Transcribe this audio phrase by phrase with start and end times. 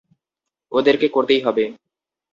[0.71, 1.63] ওদেরকে করতেই হবে।